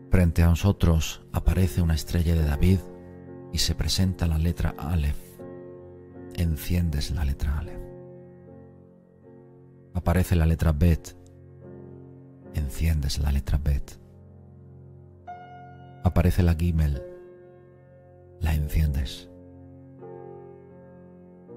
Frente 0.09 0.41
a 0.41 0.47
nosotros 0.47 1.21
aparece 1.33 1.81
una 1.81 1.95
estrella 1.95 2.35
de 2.35 2.45
David 2.45 2.79
y 3.51 3.57
se 3.57 3.75
presenta 3.75 4.25
la 4.25 4.37
letra 4.37 4.73
Aleph. 4.77 5.28
Enciendes 6.39 7.11
la 7.11 7.25
letra 7.25 7.59
Aleph. 7.59 7.81
Aparece 9.93 10.37
la 10.37 10.45
letra 10.45 10.71
Bet. 10.71 11.13
Enciendes 12.53 13.19
la 13.19 13.33
letra 13.33 13.59
Bet. 13.61 13.99
Aparece 16.05 16.41
la 16.41 16.55
Gimel. 16.55 17.03
La 18.39 18.55
enciendes. 18.55 19.29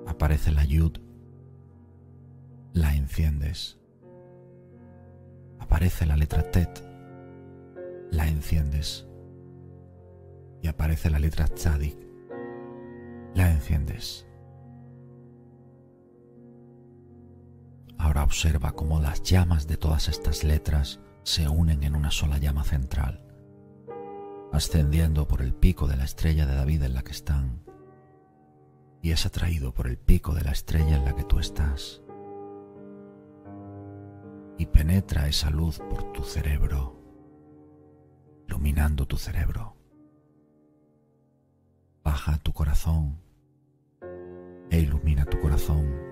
Aparece 0.09 0.51
la 0.51 0.65
Yud. 0.65 0.99
La 2.73 2.97
enciendes. 2.97 3.79
Aparece 5.61 6.07
la 6.07 6.17
letra 6.17 6.43
Tet. 6.51 6.83
La 8.11 8.27
enciendes. 8.27 9.07
Y 10.61 10.67
aparece 10.67 11.09
la 11.09 11.21
letra 11.21 11.47
Tzadik. 11.47 11.97
La 13.37 13.49
enciendes. 13.49 14.27
Ahora 18.03 18.25
observa 18.25 18.73
cómo 18.73 18.99
las 18.99 19.23
llamas 19.23 19.69
de 19.69 19.77
todas 19.77 20.09
estas 20.09 20.43
letras 20.43 20.99
se 21.23 21.49
unen 21.49 21.85
en 21.85 21.95
una 21.95 22.11
sola 22.11 22.37
llama 22.39 22.65
central, 22.65 23.25
ascendiendo 24.51 25.29
por 25.29 25.41
el 25.41 25.55
pico 25.55 25.87
de 25.87 25.97
la 25.97 26.03
estrella 26.03 26.45
de 26.45 26.57
David 26.57 26.83
en 26.83 26.95
la 26.95 27.05
que 27.05 27.13
están, 27.13 27.63
y 29.03 29.13
es 29.13 29.25
atraído 29.25 29.73
por 29.73 29.87
el 29.87 29.99
pico 29.99 30.35
de 30.35 30.43
la 30.43 30.51
estrella 30.51 30.97
en 30.97 31.05
la 31.05 31.15
que 31.15 31.23
tú 31.23 31.39
estás, 31.39 32.03
y 34.59 34.67
penetra 34.67 35.29
esa 35.29 35.51
luz 35.51 35.79
por 35.79 36.11
tu 36.11 36.25
cerebro, 36.25 37.01
iluminando 38.49 39.07
tu 39.07 39.17
cerebro. 39.17 39.77
Baja 42.03 42.37
tu 42.39 42.53
corazón 42.53 43.21
e 44.73 44.81
ilumina 44.81 45.25
tu 45.25 45.39
corazón 45.39 46.12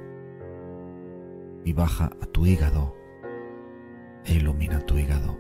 y 1.65 1.73
baja 1.73 2.11
a 2.21 2.27
tu 2.27 2.47
hígado 2.47 2.95
e 4.25 4.35
ilumina 4.35 4.81
tu 4.81 4.99
hígado. 4.99 5.39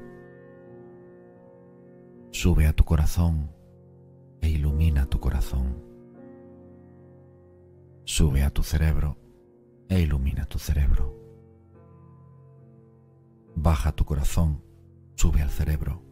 Sube 2.30 2.66
a 2.66 2.72
tu 2.72 2.85
corazón 2.85 3.50
e 4.40 4.48
ilumina 4.48 5.06
tu 5.06 5.20
corazón. 5.20 5.83
Sube 8.04 8.42
a 8.42 8.50
tu 8.50 8.62
cerebro 8.62 9.16
e 9.88 10.00
ilumina 10.00 10.46
tu 10.46 10.59
cerebro. 10.59 11.16
Baja 13.54 13.92
tu 13.92 14.04
corazón, 14.04 14.62
sube 15.16 15.42
al 15.42 15.50
cerebro. 15.50 16.02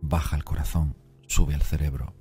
Baja 0.00 0.36
el 0.36 0.44
corazón, 0.44 0.96
sube 1.26 1.54
al 1.54 1.62
cerebro. 1.62 2.14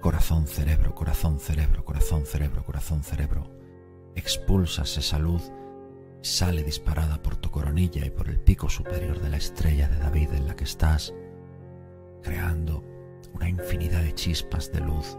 Corazón, 0.00 0.46
cerebro, 0.46 0.94
corazón, 0.94 1.40
cerebro, 1.40 1.84
corazón, 1.84 2.24
cerebro, 2.24 2.64
corazón, 2.64 3.02
cerebro. 3.02 3.50
Expulsas 4.14 4.96
esa 4.96 5.18
luz 5.18 5.50
sale 6.22 6.64
disparada 6.64 7.22
por 7.22 7.36
tu 7.36 7.50
coronilla 7.50 8.04
y 8.04 8.10
por 8.10 8.28
el 8.28 8.40
pico 8.40 8.68
superior 8.68 9.20
de 9.20 9.28
la 9.28 9.36
estrella 9.36 9.88
de 9.88 9.98
David 9.98 10.32
en 10.32 10.46
la 10.46 10.56
que 10.56 10.64
estás, 10.64 11.14
creando 12.22 12.84
una 13.34 13.48
infinidad 13.48 14.02
de 14.02 14.14
chispas 14.14 14.72
de 14.72 14.80
luz 14.80 15.18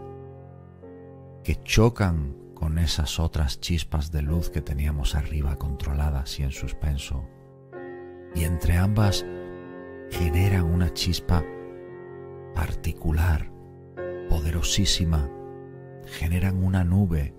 que 1.42 1.62
chocan 1.62 2.36
con 2.54 2.78
esas 2.78 3.18
otras 3.18 3.60
chispas 3.60 4.12
de 4.12 4.22
luz 4.22 4.50
que 4.50 4.60
teníamos 4.60 5.14
arriba 5.14 5.56
controladas 5.56 6.38
y 6.38 6.42
en 6.42 6.50
suspenso. 6.50 7.26
Y 8.34 8.44
entre 8.44 8.76
ambas 8.76 9.24
generan 10.10 10.64
una 10.64 10.92
chispa 10.92 11.42
particular, 12.54 13.50
poderosísima, 14.28 15.30
generan 16.04 16.62
una 16.62 16.84
nube 16.84 17.34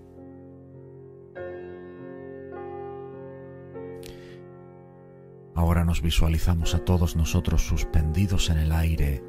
Ahora 5.56 5.84
nos 5.84 6.02
visualizamos 6.02 6.76
a 6.76 6.80
todos 6.80 7.16
nosotros 7.16 7.66
suspendidos 7.66 8.50
en 8.50 8.58
el 8.58 8.72
aire 8.72 9.24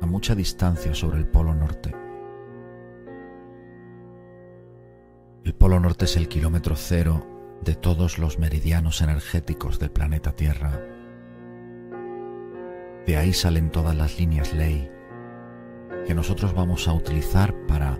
a 0.00 0.06
mucha 0.06 0.34
distancia 0.34 0.94
sobre 0.94 1.18
el 1.18 1.26
Polo 1.26 1.54
Norte. 1.54 1.94
El 5.44 5.54
Polo 5.54 5.78
Norte 5.80 6.06
es 6.06 6.16
el 6.16 6.28
kilómetro 6.28 6.76
cero 6.76 7.26
de 7.62 7.74
todos 7.74 8.18
los 8.18 8.38
meridianos 8.38 9.00
energéticos 9.00 9.78
del 9.78 9.90
planeta 9.90 10.32
Tierra. 10.32 10.80
De 13.06 13.16
ahí 13.16 13.32
salen 13.32 13.70
todas 13.70 13.94
las 13.94 14.18
líneas 14.18 14.52
ley 14.52 14.90
que 16.06 16.14
nosotros 16.14 16.54
vamos 16.54 16.88
a 16.88 16.92
utilizar 16.92 17.54
para 17.66 17.98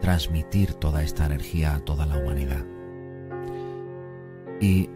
transmitir 0.00 0.74
toda 0.74 1.02
esta 1.02 1.26
energía 1.26 1.74
a 1.74 1.80
toda 1.80 2.06
la 2.06 2.18
humanidad. 2.18 2.64
Y 4.60 4.90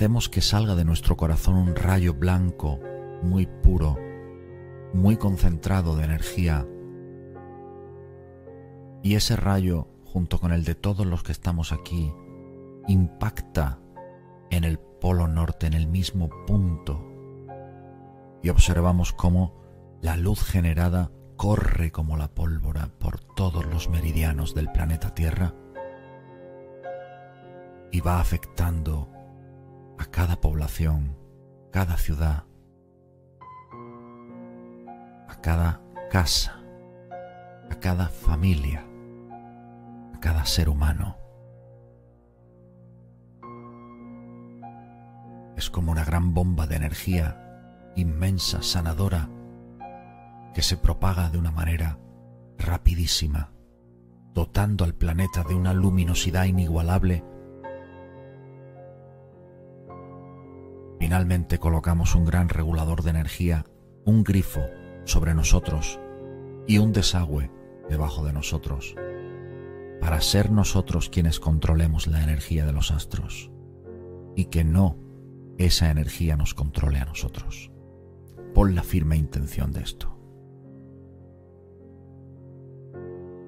hacemos 0.00 0.30
que 0.30 0.40
salga 0.40 0.76
de 0.76 0.86
nuestro 0.86 1.14
corazón 1.14 1.56
un 1.56 1.76
rayo 1.76 2.14
blanco, 2.14 2.80
muy 3.22 3.44
puro, 3.46 3.98
muy 4.94 5.18
concentrado 5.18 5.94
de 5.94 6.04
energía. 6.04 6.66
Y 9.02 9.16
ese 9.16 9.36
rayo, 9.36 9.88
junto 10.06 10.38
con 10.38 10.52
el 10.54 10.64
de 10.64 10.74
todos 10.74 11.04
los 11.04 11.22
que 11.22 11.32
estamos 11.32 11.70
aquí, 11.70 12.14
impacta 12.88 13.78
en 14.48 14.64
el 14.64 14.78
polo 14.78 15.28
norte, 15.28 15.66
en 15.66 15.74
el 15.74 15.86
mismo 15.86 16.30
punto. 16.46 17.06
Y 18.42 18.48
observamos 18.48 19.12
cómo 19.12 19.52
la 20.00 20.16
luz 20.16 20.42
generada 20.42 21.10
corre 21.36 21.92
como 21.92 22.16
la 22.16 22.28
pólvora 22.28 22.88
por 22.98 23.20
todos 23.20 23.66
los 23.66 23.90
meridianos 23.90 24.54
del 24.54 24.72
planeta 24.72 25.12
Tierra 25.14 25.54
y 27.92 28.00
va 28.00 28.18
afectando 28.18 29.19
a 30.00 30.06
cada 30.06 30.40
población, 30.40 31.14
cada 31.70 31.98
ciudad, 31.98 32.44
a 35.28 35.36
cada 35.42 35.82
casa, 36.10 36.58
a 37.70 37.74
cada 37.80 38.08
familia, 38.08 38.86
a 40.14 40.20
cada 40.20 40.46
ser 40.46 40.70
humano. 40.70 41.18
Es 45.58 45.68
como 45.68 45.92
una 45.92 46.06
gran 46.06 46.32
bomba 46.32 46.66
de 46.66 46.76
energía 46.76 47.92
inmensa, 47.94 48.62
sanadora, 48.62 49.28
que 50.54 50.62
se 50.62 50.78
propaga 50.78 51.28
de 51.28 51.36
una 51.36 51.50
manera 51.50 51.98
rapidísima, 52.56 53.52
dotando 54.32 54.84
al 54.84 54.94
planeta 54.94 55.44
de 55.44 55.54
una 55.54 55.74
luminosidad 55.74 56.46
inigualable 56.46 57.22
Finalmente 61.10 61.58
colocamos 61.58 62.14
un 62.14 62.24
gran 62.24 62.48
regulador 62.48 63.02
de 63.02 63.10
energía, 63.10 63.66
un 64.04 64.22
grifo 64.22 64.60
sobre 65.02 65.34
nosotros 65.34 65.98
y 66.68 66.78
un 66.78 66.92
desagüe 66.92 67.50
debajo 67.88 68.24
de 68.24 68.32
nosotros, 68.32 68.94
para 70.00 70.20
ser 70.20 70.52
nosotros 70.52 71.08
quienes 71.08 71.40
controlemos 71.40 72.06
la 72.06 72.22
energía 72.22 72.64
de 72.64 72.72
los 72.72 72.92
astros. 72.92 73.50
y 74.36 74.44
que 74.44 74.62
no 74.62 74.98
esa 75.58 75.90
energía 75.90 76.36
nos 76.36 76.54
controle 76.54 77.00
a 77.00 77.06
nosotros. 77.06 77.72
Pon 78.54 78.76
la 78.76 78.84
firme 78.84 79.16
intención 79.16 79.72
de 79.72 79.80
esto. 79.80 80.16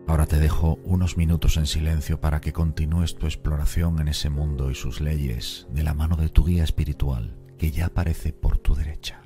Ahora 0.09 0.27
te 0.27 0.40
dejo 0.40 0.81
unos 0.83 1.16
minutos 1.16 1.57
en 1.59 1.66
silencio 1.66 2.20
para 2.20 2.40
que 2.40 2.53
continúes 2.53 3.14
tu 3.14 3.27
exploración 3.27 4.01
en 4.01 4.09
ese 4.09 4.31
mundo 4.31 4.68
y 4.72 4.75
sus 4.75 5.01
leyes 5.01 5.68
de 5.70 5.85
la 5.85 5.94
mano 5.94 6.16
de 6.16 6.29
tu 6.29 6.44
guía 6.44 6.64
espiritual 6.64 7.38
que 7.62 7.70
ya 7.70 7.87
aparece 7.87 8.33
por 8.33 8.59
tu 8.59 8.75
derecha. 8.75 9.22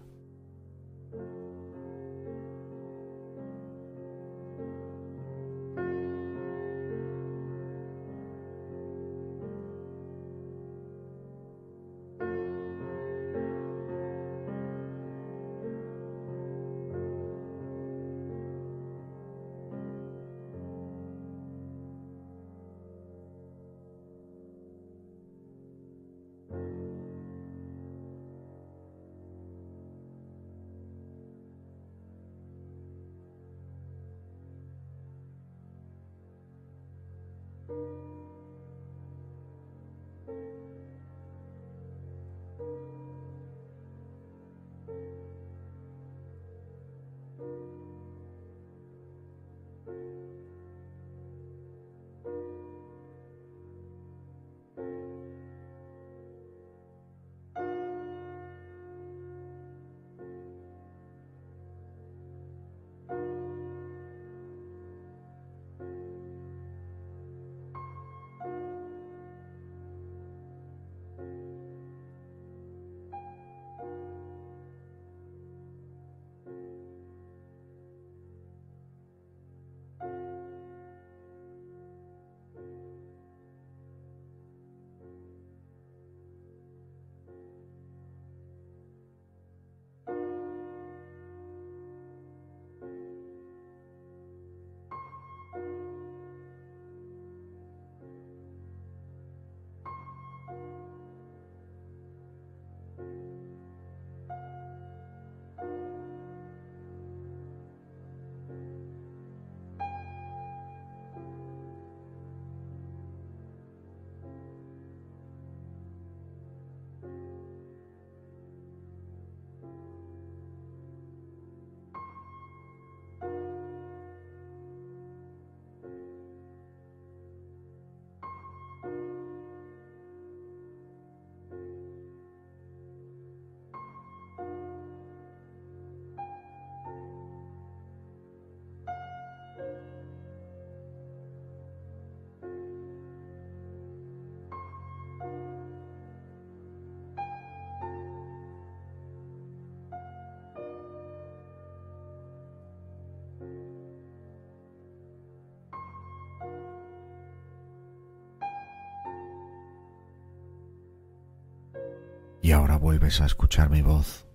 Ahora 162.56 162.78
vuelves 162.78 163.20
a 163.20 163.26
escuchar 163.26 163.70
mi 163.70 163.82
voz. 163.82 164.26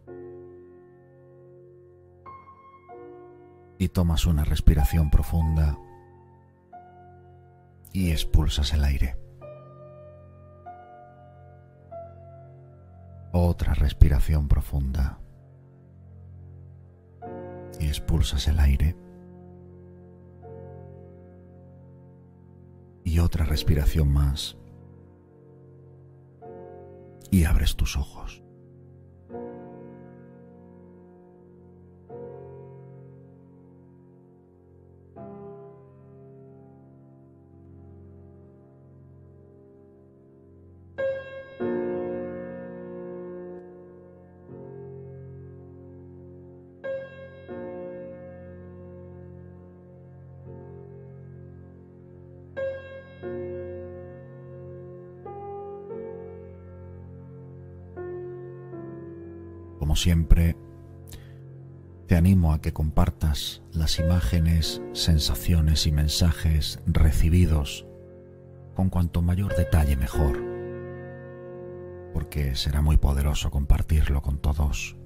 Y 3.78 3.90
tomas 3.90 4.28
una 4.28 4.44
respiración 4.44 5.10
profunda 5.10 5.78
y 7.92 8.12
expulsas 8.12 8.74
el 8.74 8.84
aire. 8.84 9.18
Otra 13.32 13.74
respiración 13.74 14.48
profunda 14.48 15.18
y 17.80 17.88
expulsas 17.88 18.48
el 18.48 18.60
aire. 18.60 18.96
Y 23.04 23.18
otra 23.18 23.46
respiración 23.46 24.14
más 24.14 24.61
y 27.32 27.46
abres 27.46 27.76
tus 27.76 27.98
ojos. 27.98 28.44
Siempre, 60.02 60.58
te 62.08 62.16
animo 62.16 62.54
a 62.54 62.60
que 62.60 62.74
compartas 62.74 63.62
las 63.72 64.00
imágenes, 64.00 64.82
sensaciones 64.94 65.86
y 65.86 65.92
mensajes 65.92 66.80
recibidos 66.88 67.86
con 68.74 68.90
cuanto 68.90 69.22
mayor 69.22 69.56
detalle 69.56 69.96
mejor, 69.96 70.42
porque 72.14 72.56
será 72.56 72.82
muy 72.82 72.98
poderoso 72.98 73.52
compartirlo 73.52 74.24
con 74.24 74.40
todos. 74.40 74.98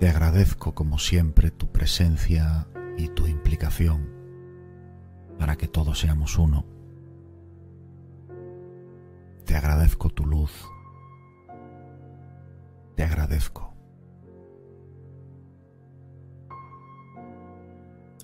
Te 0.00 0.08
agradezco 0.08 0.74
como 0.74 0.98
siempre 0.98 1.52
tu 1.52 1.70
presencia 1.70 2.66
y 2.98 3.08
tu 3.08 3.28
implicación 3.28 4.10
para 5.38 5.54
que 5.54 5.68
todos 5.68 6.00
seamos 6.00 6.36
uno. 6.36 6.66
Te 9.44 9.54
agradezco 9.54 10.10
tu 10.10 10.26
luz 10.26 10.50
te 13.00 13.06
agradezco. 13.06 13.72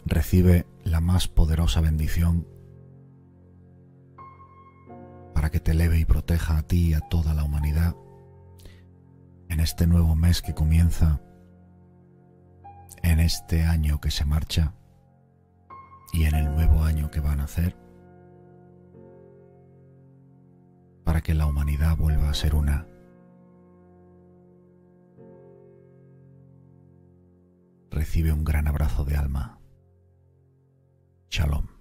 Recibe 0.05 0.67
la 0.85 1.01
más 1.01 1.29
poderosa 1.29 1.81
bendición 1.81 2.47
para 5.33 5.49
que 5.49 5.61
te 5.61 5.71
eleve 5.71 5.99
y 5.99 6.05
proteja 6.05 6.59
a 6.59 6.63
ti 6.63 6.89
y 6.89 6.93
a 6.93 7.01
toda 7.01 7.33
la 7.33 7.45
humanidad 7.45 7.97
en 9.49 9.61
este 9.61 9.87
nuevo 9.87 10.15
mes 10.15 10.43
que 10.43 10.53
comienza, 10.53 11.23
en 13.03 13.19
este 13.19 13.63
año 13.63 13.99
que 13.99 14.11
se 14.11 14.27
marcha 14.27 14.75
y 16.13 16.25
en 16.25 16.35
el 16.35 16.55
nuevo 16.55 16.83
año 16.83 17.11
que 17.11 17.21
va 17.21 17.33
a 17.33 17.37
nacer. 17.37 17.79
para 21.03 21.23
que 21.23 21.35
la 21.35 21.47
humanidad 21.47 21.97
vuelva 21.97 22.29
a 22.29 22.35
ser 22.35 22.57
una. 22.57 22.85
Recibe 27.97 28.31
un 28.31 28.45
gran 28.45 28.69
abrazo 28.69 29.07
de 29.07 29.17
alma. 29.17 29.59
Shalom. 31.31 31.76